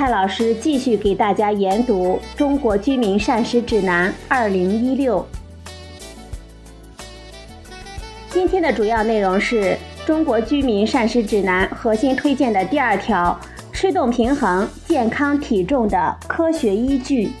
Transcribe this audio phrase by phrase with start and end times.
[0.00, 5.18] 蔡老师继续给大家研读《中国居民膳食指南（二零一六）》。
[8.30, 9.60] 今天的主要内容是
[10.06, 13.38] 《中国居民膳食指南》核心推荐的第二条：
[13.74, 17.32] 吃动平衡健康体重的科学依据。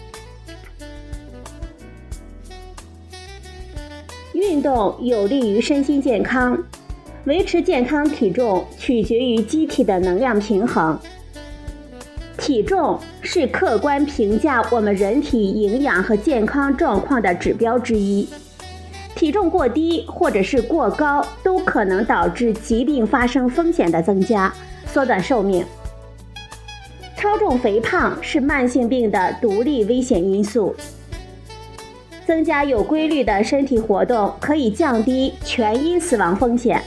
[4.34, 6.62] 运动有利于身心健康，
[7.24, 11.00] 维持健康体重取决于机体的能量平衡。
[12.50, 18.28] 体重是客观评价我们人体营养和健康状况的指标之一。
[19.14, 24.52] 体重过低或者是过高，都可能导致疾病发生风险的增加，
[24.84, 25.64] 缩短寿命。
[27.16, 30.74] 超重肥胖是慢性病的独立危险因素。
[32.26, 36.82] 增加有规律的身体活动可以降低全因死亡风险。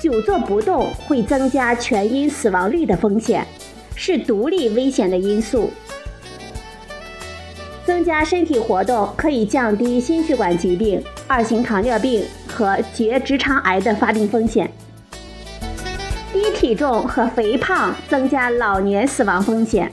[0.00, 3.46] 久坐不动会增加全因死亡率的风险，
[3.94, 5.70] 是独立危险的因素。
[7.84, 14.72] 增加身体活动可以降低心血管疾病、二型糖尿病和结直肠癌的发病风险。
[16.32, 19.92] 低体重和肥胖增加老年死亡风险。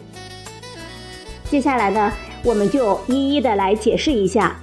[1.49, 2.11] 接下来呢？
[2.43, 4.59] 我们就一一的来解释一下，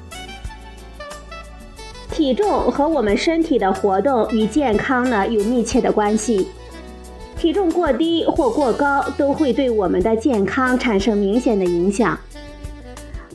[2.11, 6.48] 体重和我们身体的活动与健康呢有密切的关系。
[7.39, 12.19] 体重过低或过高都会对我们的健康产生明显的影响。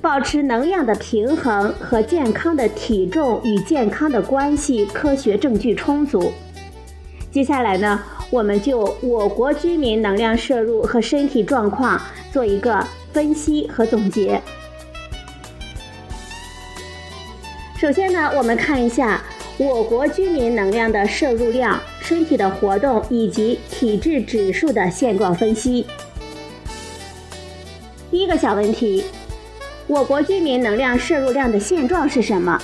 [0.01, 6.33] 保持能量的平衡和健康的体重与健康的关系，科学证据充足。
[7.31, 11.99] 接下来呢，我们就我国居民能量摄入和身体状况
[12.31, 12.85] 做一个。
[13.13, 14.41] 分析和总结。
[17.77, 19.21] 首先呢，我们看一下
[19.57, 25.85] 我国居民能量的摄入量、身体的活动以及体质指数的现状分析。
[28.09, 29.03] 第一个小问题：
[29.85, 32.59] 我国居民能量摄入量的现状是什么？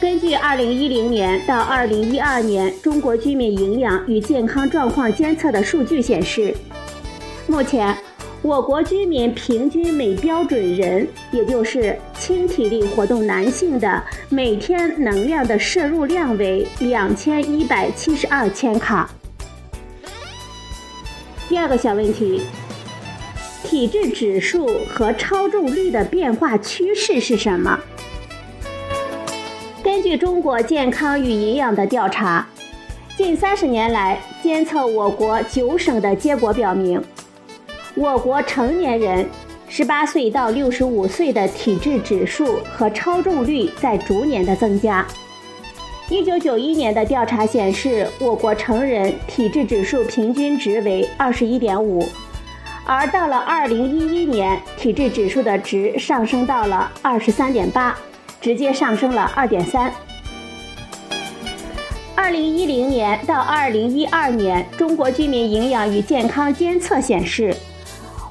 [0.00, 6.54] 根据2010年到2012年中国居民营养与健康状况监测的数据显示，
[7.46, 7.96] 目前。
[8.40, 19.10] 我国居民平均每标准人，也就是轻体力活动男性的每天能量的摄入量为两千一百七十二千卡。
[21.48, 22.42] 第二个小问题，
[23.64, 27.76] 体质指数和超重率的变化趋势是什么？
[29.82, 32.46] 根据中国健康与营养的调查，
[33.16, 37.02] 近三十年来监测我国九省的结果表明。
[37.94, 39.28] 我国成年人
[39.68, 45.06] 十八岁到六十五岁的体质指数和超重率在逐年的增加。
[46.08, 52.02] 一九九一年的调查显示，我国成人体质指数平均值为二十一点五，
[52.86, 57.94] 而到了二零一一年，体质指数的值上升到了二十三点八，
[58.40, 59.92] 直接上升了二点三。
[62.14, 67.54] 二零一零年到二零一二年，中国居民营养与健康监测显示。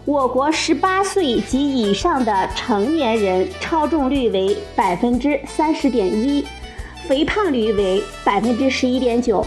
[0.07, 6.47] 我国十八岁及以上的成年人超重率为百分之三十点一，
[7.05, 9.45] 肥胖率为百分之十一点九，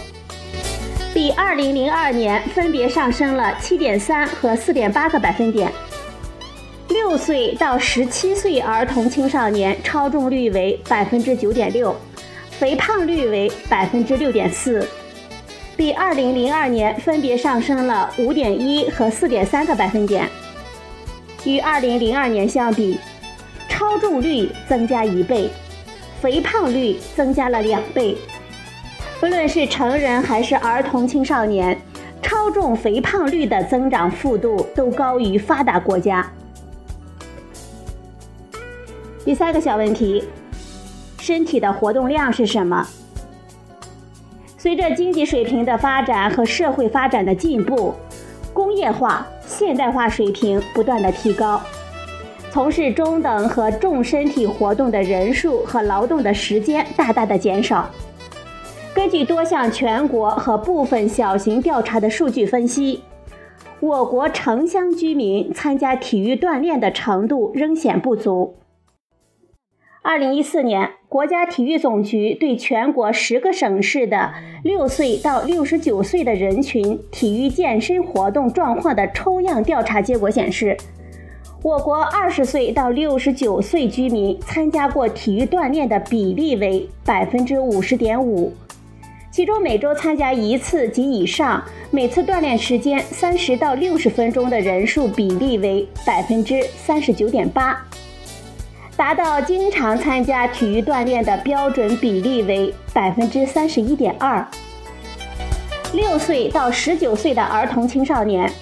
[1.15, 5.73] 比二零零二年分别上升了七点三和四点八个百分点。
[6.91, 11.97] 六岁到十七岁儿童青少年超重率为百分之九点六，
[12.51, 14.87] 肥胖率为百分之六点四，
[15.75, 20.29] 比二零零二年分别上升了五点一和四点三个百分点。
[21.45, 22.99] 与2002年相比，
[23.69, 25.49] 超重率增加一倍，
[26.21, 28.17] 肥胖率增加了两倍。
[29.19, 31.79] 不论是成人还是儿童青少年，
[32.21, 36.31] 超重肥胖率的增长幅度都高于发达国家。
[39.25, 40.25] 第三个小问题：
[41.19, 42.87] 身体的活动量是什么？
[44.59, 47.95] 随着经济水平的发展和社会发展的进步，
[48.53, 49.27] 工业化。
[49.61, 51.61] 现代化水平不断的提高，
[52.51, 57.87] 从事中等和重身体活动的人数和劳动的时间大大的减少。
[58.95, 63.03] 根据多项全国和部分小型调查的数据分析，
[63.81, 68.55] 我国城乡居民参加体育锻炼的程度仍显不足。
[70.03, 74.33] 二零一四年，国家体育总局对全国十个省市的
[74.63, 80.75] 六岁到六十九岁的人群体育健身活动状况的抽样调查结果显示，
[81.63, 88.55] 我国二十岁到六十九岁居民参加过体育锻炼的比例为百分之五十点五。
[89.31, 97.79] 其中每周参加一次及以上，每次锻炼时间三十到六十分钟的人数比例为百分之三十九点八，
[99.01, 104.47] 达到经常参加体育锻炼的标准比例为百分之三十一点二。
[105.95, 108.53] 六岁到十九岁的儿童青少年，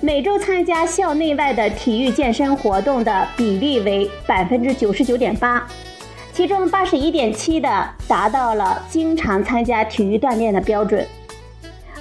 [0.00, 5.64] 每周参加校内外的体育健身活动的比例为百分之九十九点八。
[6.32, 11.06] 其中八十一点七的达到了经常参加体育锻炼的标准，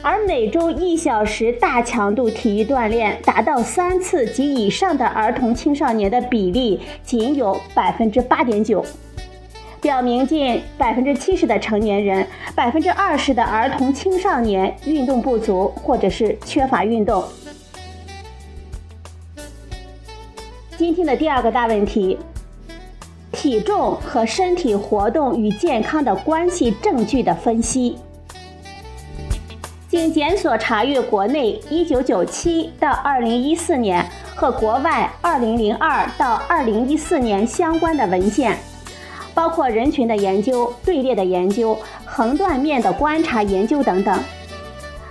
[0.06, 8.86] 而每周一小时大强度体育锻炼达到三次及以上的儿童青少年的比例仅有百分之八点九，
[9.82, 17.24] 表明近百分之七十的成年人、百分之二十的儿童青少年运动不足或者是缺乏运动。
[20.78, 22.20] 今天的第二个大问题。
[23.32, 27.98] 体重和身体活动与健康的关系证据的分析。
[29.94, 34.04] 经检索查阅国内1997到2014年
[34.34, 35.78] 和国外2002
[36.18, 38.58] 到2014年相关的文献，
[39.36, 44.20] 包括人群的研究、队列的研究、横断面的观察研究等等，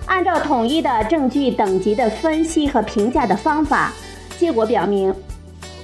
[0.06, 3.93] 按照统一的证据等级的分析和评价的方法，
[4.37, 5.14] 结果表明。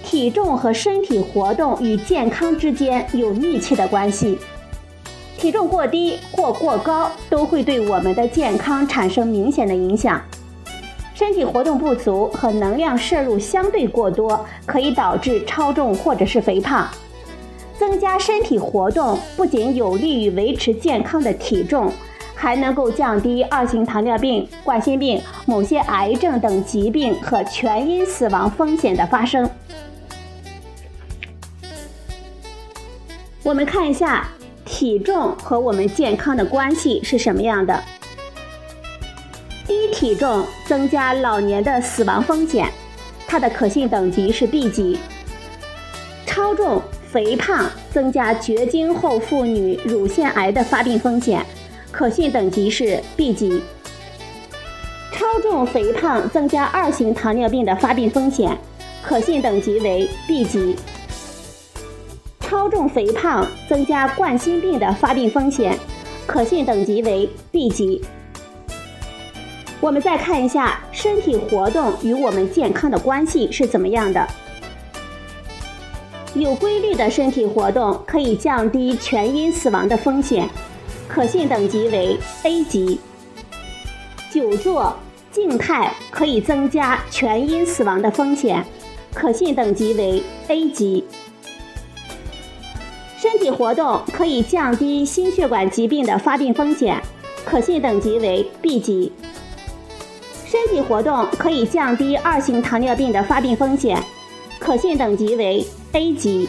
[0.02, 4.36] 体重和身体活动与健康之间有密切的关系。
[5.38, 10.20] 体重过低或过高都会对我们的健康产生明显的影响。
[11.14, 16.88] 身体活动不足和能量摄入相对过多可以导致超重或者是肥胖。
[17.78, 21.92] 增加身体活动不仅有利于维持健康的体重，
[22.34, 29.48] 还能够降低二型糖尿病、冠心病、某些癌症等疾病和全因死亡风险的发生。
[33.44, 34.26] 我们看一下
[34.78, 37.82] 体重和我们健康的关系是什么样的。
[39.66, 42.70] 低体重增加老年的死亡风险，
[43.26, 44.96] 它的可信等级是 B 级。
[46.24, 46.80] 超重、
[47.10, 51.44] 肥胖增加绝经后妇女乳腺癌的发病风险，
[51.90, 53.60] 可信等级是 B 级。
[55.10, 58.56] 超重、肥胖增加二型糖尿病的发病风险，
[59.02, 60.76] 可信等级为 B 级。
[62.58, 65.78] 超重肥胖增加冠心病的发病风险，
[66.26, 68.04] 可信等级为 B 级。
[69.80, 74.26] 我们再看一下身体活动与我们健康的关系是怎么样的。
[76.34, 80.48] 有规律的身体活动可以降低全因死亡的风险，
[81.06, 82.98] 可信等级为 A 级。
[84.32, 84.96] 久坐
[85.30, 88.64] 静态可以增加全因死亡的风险，
[89.14, 91.04] 可信等级为 A 级。
[93.30, 96.98] 身体活动可以降低心血管疾病的发病风险，
[97.44, 99.12] 可信等级为 B 级。
[100.46, 104.02] 身体活动可以降低二型糖尿病的发病风险，
[104.58, 106.48] 可信等级为 A 级。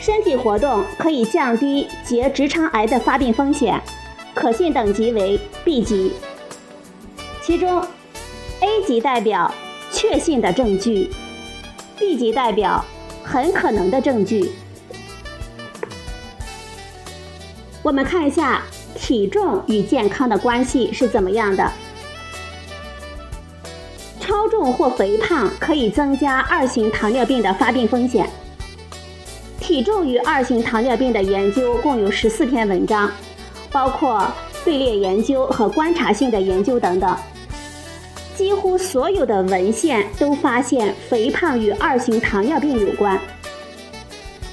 [0.00, 3.78] 身体活动可以降低结直肠癌的发病风险，
[4.32, 6.10] 可信等级为 B 级。
[7.42, 7.84] 其中
[8.60, 9.52] ，A 级代表
[9.92, 11.10] 确信的证据
[11.98, 12.82] ，B 级代表
[13.22, 14.50] 很可能的证据。
[17.82, 18.62] 我们看一下
[18.94, 21.70] 体重与健康的关系是怎么样的。
[24.20, 28.28] 超重或肥胖可以增加二型糖尿病的发病风险。
[29.60, 33.10] 体重与二型糖尿病的研究共有十四篇文章，
[33.70, 34.26] 包括
[34.64, 37.16] 队列研究和观察性的研究等等。
[38.34, 43.18] 几乎所有的文献都发现肥胖与二型糖尿病有关。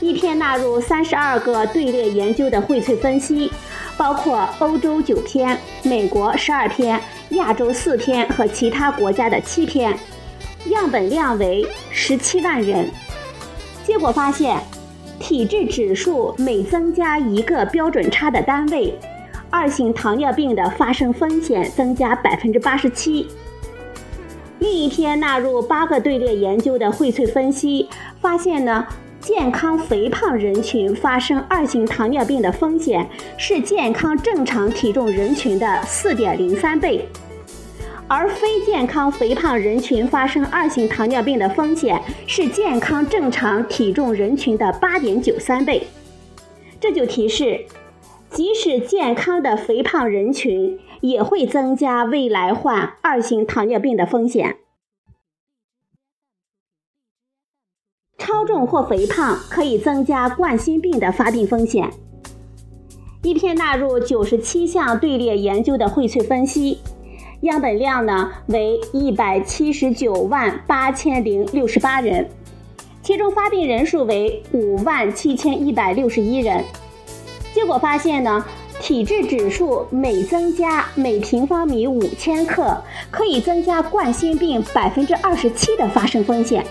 [0.02, 3.50] 一篇纳入三十二个队列研究的荟萃分析，
[3.98, 7.00] 包括欧洲九篇、美国十二篇、
[7.30, 9.98] 亚洲四篇和其他国家的七篇，
[10.68, 12.90] 样本量为十七万人。
[13.84, 14.60] 结果发现，
[15.20, 18.94] 体质指数每增加一个标准差的单位，
[19.50, 23.28] 二型糖尿病的发生风险增加百分之八十七。
[24.60, 28.86] 另一篇纳入八个队列研究的荟萃分析发现呢。
[29.26, 37.04] 健康肥胖人群发生二型糖尿病的风险是健康正常体重人群的四点零三倍，
[38.08, 45.88] 而非健康肥胖人群发生二型糖尿病的风险是健康正常体重人群的八点九三倍。
[46.80, 47.66] 这就提示，
[48.30, 54.58] 即使健康的肥胖人群也会增加未来患二型糖尿病的风险。
[58.26, 61.88] 超重或肥胖可以增加冠心病的发病风险。
[63.22, 66.80] 一篇纳入九十七项队列研究的荟萃分析。
[67.42, 72.28] 样本量呢为一百七十九万八千零六十八人，
[73.04, 76.64] 其中发病人数为五万七千一百六十一人。
[77.54, 78.44] 结果发现呢，
[78.82, 82.76] 体质指数每增加每平方米五千克，
[83.12, 86.66] 可以增加冠心病百分之二十七的发生风险。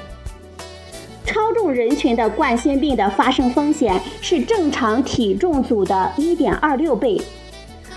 [1.71, 7.21] 人群的冠心病的发生风险是正常体重组的一点二六倍。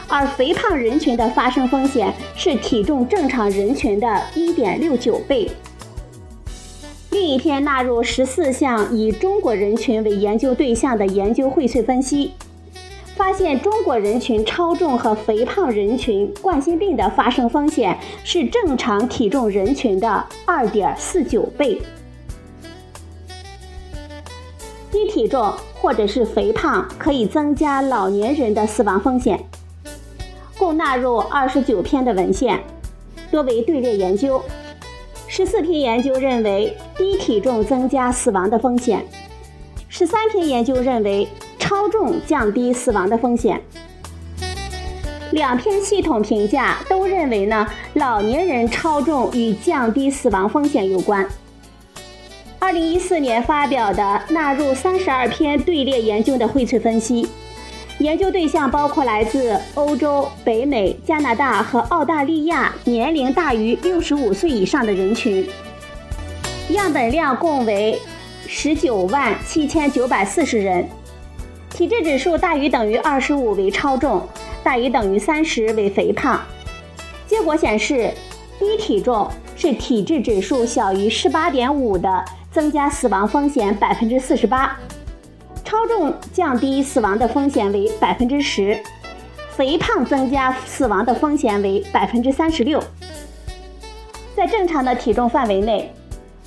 [0.08, 5.52] 而肥胖人群的发生风险是体重正常人群的1.69倍。
[7.12, 12.32] 另一篇纳入十四项以中国人群为研究对象的研究荟萃分析，
[13.16, 21.82] 发现中国人群超重和肥胖人群冠心病的发生风险是正常体重人群的2.49倍。
[24.98, 29.40] 低体重或者是肥胖可以增加老年人的死亡风险。
[30.58, 32.60] 共纳入二十九篇的文献，
[33.30, 34.42] 多为队列研究。
[35.28, 39.06] 十四篇研究认为低体重增加死亡的风险，
[39.88, 41.28] 十三篇研究认为
[41.60, 43.62] 超重降低死亡的风险。
[45.30, 51.24] 两篇系统评价都认为呢，老年人超重与降低死亡风险有关。
[52.60, 57.28] 二零一四年发表的纳入三十二篇队列研究的荟萃分析。
[58.00, 65.48] 研究对象包括来自欧洲、北美、加拿大和澳大利亚年龄大于六十五岁以上的人群，
[66.70, 68.00] 样本量共为
[68.48, 70.88] 十九万七千九百四十人，
[71.72, 74.28] 体质指数大于等于二十五为超重，
[74.64, 76.40] 大于等于三十为肥胖。
[77.26, 78.12] 结果显示，
[78.60, 84.78] 低体重是体质指数小于十八点五的，增加死亡风险百分之四十八。
[85.64, 88.82] 超重降低死亡的风险为百分之十，
[89.52, 92.82] 肥胖增加死亡的风险为百分之三十六。
[94.34, 95.94] 在正常的体重范围内，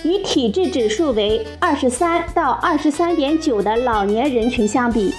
[0.04, 5.12] 与体质指数为二十三到二十三点九的老年人群相比，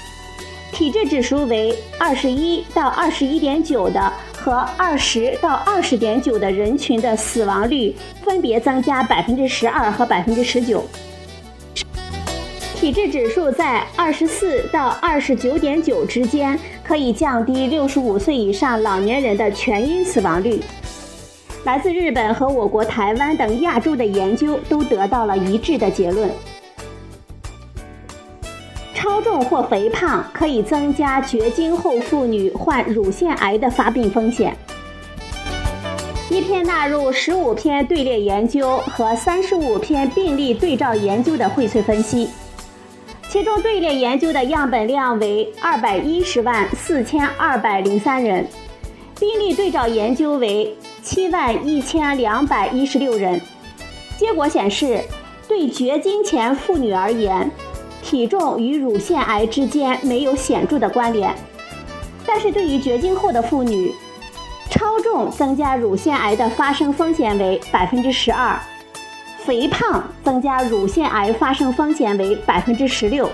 [0.72, 4.12] 体质指数为二十一到二十一点九的
[4.44, 7.96] 和二十到二十点九的人群的死亡率
[8.26, 10.84] 分别增加百分之十二和百分之十九。
[12.76, 20.60] 体质指数在二十四到二十九点九之间，可以降低六十五岁以上老年人的全因死亡率。
[21.64, 26.28] 来自日本和我国台湾等亚洲的研究都得到了一致的结论：
[29.44, 34.56] 或肥胖可以增加绝经后妇女患乳腺癌的发病风险。
[36.30, 42.30] 一篇纳入十五篇队列研究和三十五篇病例对照研究的荟萃分析。
[43.28, 48.46] 其中队列研究的样本量为二百一十万四千二百零三人，
[49.20, 53.40] 病例对照研究为七万一千两百一十六人。
[54.18, 55.02] 结果显示，
[55.48, 57.50] 对绝经前妇女而言，
[58.02, 61.32] 体重与乳腺癌之间没有显著的关联；
[62.26, 63.94] 但是对于绝经后的妇女，
[64.70, 68.60] 超重增加乳腺癌的发生风险为百分之十二。
[69.46, 73.28] 肥胖增加乳腺癌发生风险为百分之十六。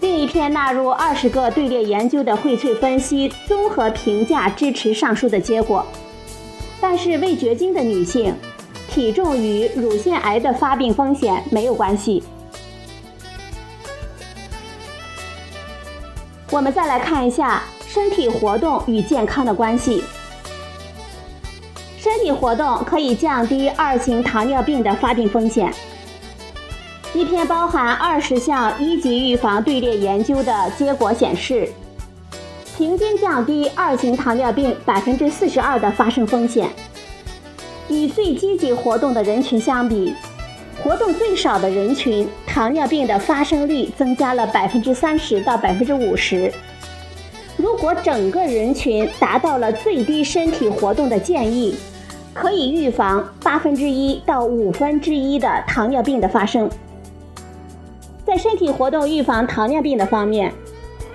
[0.00, 5.84] 另一篇纳入二十个队列研究的荟萃分析综合评价支持上述的结果，
[6.80, 8.34] 但是未绝经的女性
[8.88, 12.22] 体重与乳腺癌的发病风险没有关系。
[16.54, 20.04] 我们再来看一下身体活动与健康的关系。
[21.98, 25.74] 身体活动可以降低二型糖尿病的发病风险。
[27.12, 31.68] 一篇包含二十项一级预防队列研究的结果显示，
[32.76, 36.70] 平均降低二型糖尿病百分之四十二的发生风险。
[37.88, 40.14] 与最积极活动的人群相比，
[40.82, 46.52] 活动最少的人群糖尿病的发生率增加了百分之三十到百分之五十。
[47.56, 51.74] 如果整个人群达到了最低身体活动的建议。
[52.34, 56.68] 可以预防八分之一到五分之一的糖尿病的发生。
[58.26, 60.52] 在身体活动预防糖尿病的方面，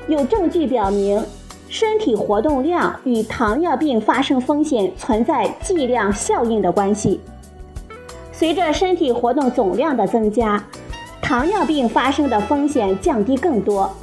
[0.08, 1.22] 有证据表明，
[1.68, 7.20] 身体活动量与糖尿病发生风险存在剂量效应的关系。
[8.40, 10.66] 随着身体活动总量的增加，
[11.22, 13.94] 糖尿病发生的风险降低更多。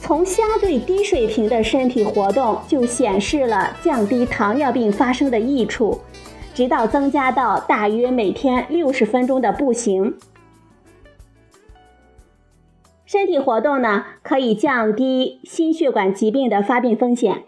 [0.00, 6.00] 从相对低水平的身体活动就显示了降低糖尿病发生的益处，
[6.54, 10.14] 直到增加到大约每天六十分钟的步行。
[13.04, 17.44] 身体活动呢，可以降低心血管疾病的发病风险。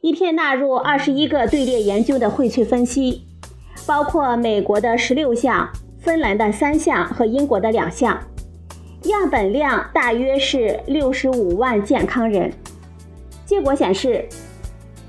[0.00, 3.26] 一篇纳入二十一个队列研究的荟萃分析，
[3.86, 5.68] 包括美国的十六项、
[6.00, 8.18] 芬兰的三项和英国的两项，
[9.04, 12.52] 样本量大约是六十五万健康人。
[13.44, 14.26] 结果显示，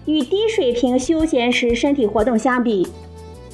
[0.06, 2.86] 与低水平休闲时身体活动相比，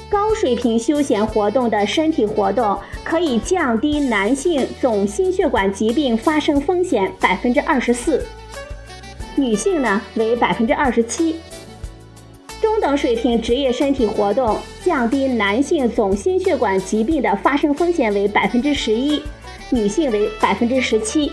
[0.10, 8.26] 高水平休闲活动的身体活动可以降低男性总心血管疾病发生风险百分之二十四，
[9.36, 11.36] 女性呢为百分之二十七。
[12.82, 19.22] 等水平职业身体活动降低男性总心血管疾病的发生风险为百分之十一，
[19.70, 21.32] 女性为百分之十七。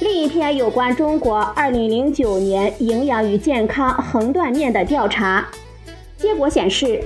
[0.00, 5.48] 另一篇有关中国二零零九年营养与健康横断面的调查
[6.18, 7.02] 结果显示。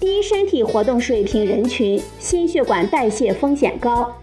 [0.00, 4.14] 低身体活动水平人群心血管代谢风险高，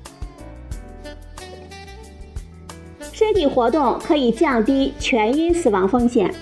[3.12, 6.34] 身体活动可以降低全因死亡风险。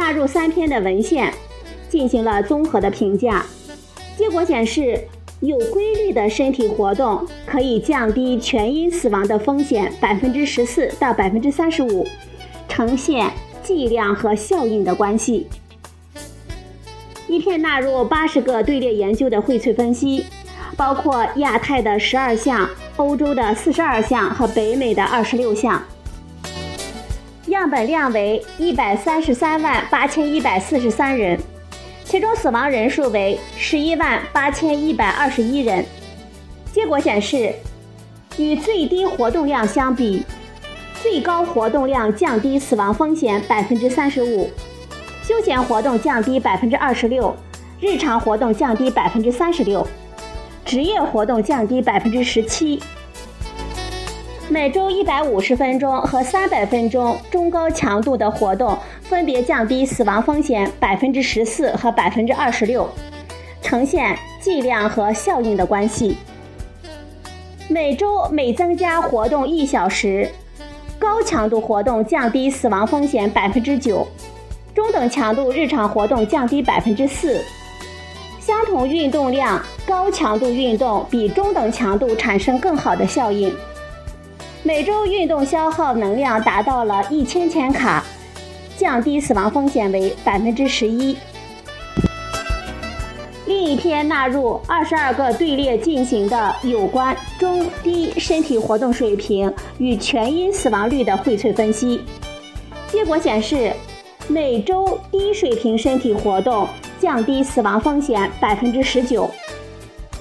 [0.00, 1.30] 纳入三篇的文献
[1.90, 3.44] 进行了综合的评价，
[4.16, 4.98] 结果显示
[5.40, 12.06] 有规律的身体活动可以降低全因死亡的风险百分之十四到百分之三十五，
[12.66, 13.30] 呈现
[13.62, 15.46] 剂量和效应的关系。
[17.28, 20.24] 一篇纳入八十个队列研究的荟萃分析，
[20.78, 22.66] 包括亚太的十二项、
[22.96, 25.84] 欧洲的四十二项和北美的二十六项，
[27.50, 31.38] 样本量为一百三十三万八千一百四十三人，
[32.04, 35.84] 其中死亡人数为十一万八千一百二十一人。
[36.72, 37.52] 结果显示，
[38.38, 40.24] 与最低活动量相比，
[41.02, 44.48] 最高活动量降低死亡风险百分之三十五。
[45.22, 47.34] 休闲活动降低百分之二十六，
[47.80, 49.86] 日常活动降低百分之三十六，
[50.64, 52.80] 职业活动降低百分之十七。
[54.50, 62.88] 每周一百五十分钟和三百分钟中高强度的活动，分别降低死亡风险百分之十四和百分之二十六，
[63.62, 66.16] 呈现剂量和效应的关系。
[67.68, 70.28] 每周每增加活动一小时，
[70.98, 74.04] 高强度活动降低死亡风险百分之九。
[74.74, 77.40] 中等强度日常活动降低百分之四，
[78.40, 83.54] 相同运动量，高强度运动比中等强度产生更好的效应。
[84.62, 88.04] 每周运动消耗能量达到了一千千卡，
[88.76, 91.16] 降低死亡风险为百分之十一。
[93.46, 102.02] 另一篇纳入二十二个队列进行的有关中低身体活动水平与全因死亡率的荟萃分析，
[102.88, 103.72] 结果显示。
[104.28, 106.68] 每周低水平身体活动
[107.00, 109.28] 降低死亡风险百分之十九，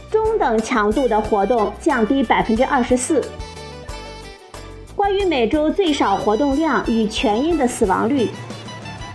[0.09, 3.23] 中等强度的活动降低百分之二十四。
[5.09, 8.29] 关于每周最少活动量与全因的死亡率，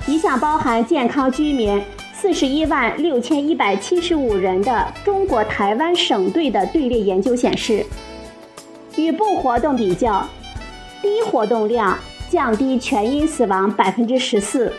[0.08, 1.80] 一项包含健康居民
[2.12, 7.86] 四十一万六千一百七十五人的中国台湾省队的队列研究显示，
[8.96, 10.26] 与不活动比较，
[11.00, 11.96] 低活动量。
[12.28, 14.72] 降低全因死亡百分之十四，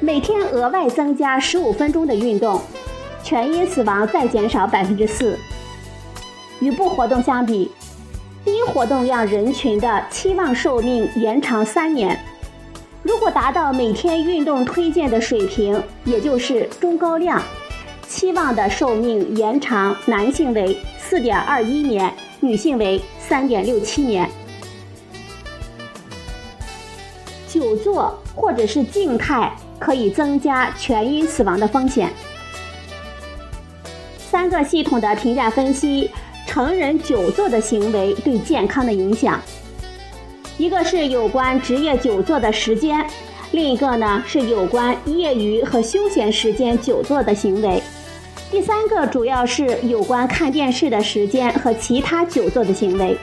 [0.00, 2.60] 每天额外增加十五分钟的运动，
[3.22, 5.38] 全因死亡再减少百分之四。
[6.58, 7.70] 与不活动相比，
[8.44, 12.18] 低活动量人群的期望寿命延长三年。
[13.02, 17.42] 如果达到每天运动推荐的水平，也就是中高量，
[18.06, 24.28] 期望的寿命延长，男性为四点二一年，女性为三点六七年。
[27.48, 32.10] 久坐或者是静态可以增加全因死亡的风险。
[34.18, 36.10] 三个系统的评价分析
[36.54, 39.42] 成人久坐的行为对健康的影响，
[40.56, 43.04] 一个是有关职业久坐的时间，
[43.50, 47.82] 另一个呢是有关业余和休闲时间久坐的行为，
[48.52, 53.18] 第三个主要是有关看电视的时间和其他久坐的行为。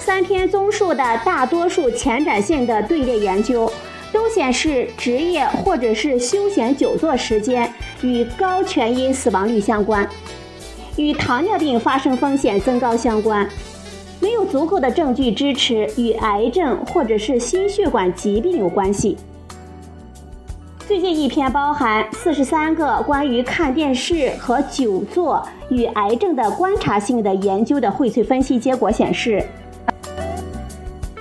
[0.00, 3.72] 三篇综述的大多数前瞻性的队列研究，
[4.10, 10.04] 都显示职业或者是休闲久坐时间与高全因死亡率相关，
[10.96, 13.48] 与糖尿病发生风险增高相关。
[14.22, 19.16] 没有足够的证据支持与癌症或者是心血管疾病有关系。
[20.86, 29.42] 最近一篇包含四十三个关于看电视和久坐与癌症的观察性的研究的荟萃分析结果显示，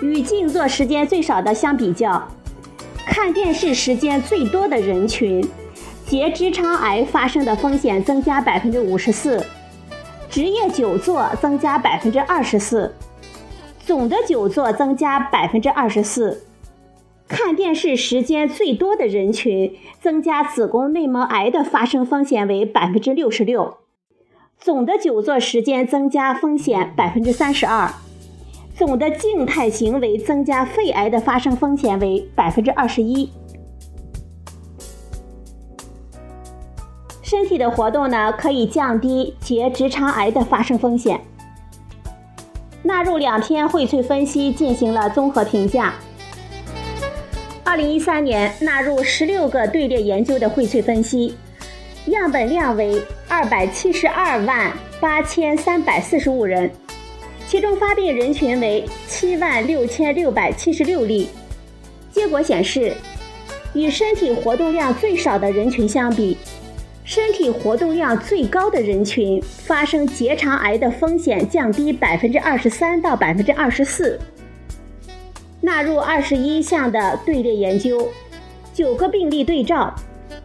[0.01, 2.21] 与静坐时间最少的相比较，
[3.05, 5.47] 看电视时间最多的人群，
[6.05, 9.41] 结直肠癌发生的风险增加百分之五十四。
[10.29, 12.93] 职业久坐增加百分之二十四，
[13.79, 16.43] 总的久坐增加百分之二十四。
[17.27, 23.77] 看电视时间最多的人群，增加子宫内膜癌的发生风险为百分之六十六，
[24.59, 27.91] 总的久坐时间增加风险百分之三十二，
[28.75, 33.31] 总的静态行为增加肺癌的发生风险为百分之二十一。
[37.29, 41.21] 身体的活动呢，可以降低结直肠癌的发生风险。
[42.81, 45.93] 纳入两篇荟萃分析进行了综合评价。
[47.63, 51.35] 二零一三年纳入十六个队列研究的荟萃分析，
[52.07, 56.67] 样本量为二百七十二万八千三百四十五人，
[57.47, 61.29] 其中发病人群为七万六千六百七十六例。
[62.11, 62.91] 结果显示，
[63.75, 66.35] 与身体活动量最少的人群相比，
[67.09, 74.19] 身体活动量最高的人群发生结肠癌的风险降低百分之二十三到百分之二十四。
[75.59, 78.07] 纳入二十一项的队列研究，
[78.75, 79.91] 九个病例对照，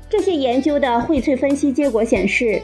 [0.09, 2.63] 这些研究的荟萃分析结果显示，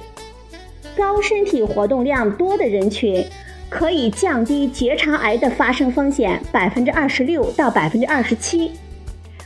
[0.96, 3.22] 高身体活动量多的人群
[3.68, 8.72] 可以降低结肠癌的发生风险百分之二十六到百分之二十七，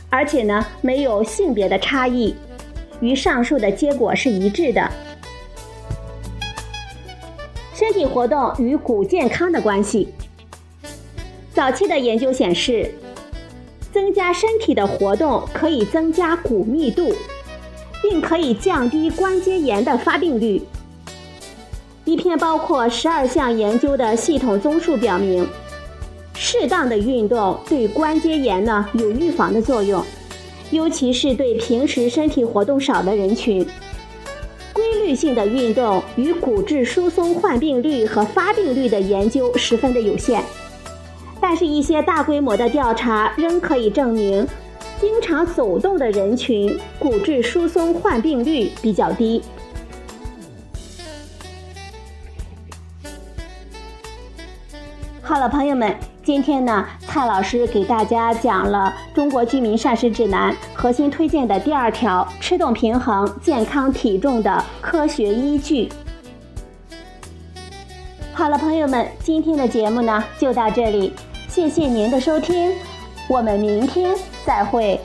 [0.09, 2.33] 而且呢没有性别的差异。
[3.01, 4.89] 与上述的结果是一致的。
[7.73, 10.13] 身体活动与骨健康的关系。
[11.53, 12.89] 早期的研究显示，
[13.91, 17.13] 增加身体的活动可以增加骨密度，
[18.01, 20.61] 并可以降低关节炎的发病率。
[22.05, 25.47] 一篇包括十二项研究的系统综述表明，
[26.33, 30.03] 适当的运动对关节炎呢有预防的作用。
[30.71, 33.65] 尤其是对平时身体活动少的人群，
[34.73, 40.43] 规律性的运动与骨质疏松患病率和发病率的研究十分的有限。
[41.39, 44.45] 但是，一些大规模的调查仍可以证明，
[44.99, 49.41] 经常走动的人群骨质疏松患病率比较低。
[55.21, 55.95] 好了，朋友们。
[56.25, 65.87] 今天呢，蔡老师给大家讲了《中国居民膳食指南》核心推荐的第二条：吃动平衡健康体重的科学依据。
[68.33, 71.13] 好了，朋友们，今天的节目呢就到这里，
[71.47, 72.73] 谢谢您的收听，
[73.27, 74.99] 我们明天再会。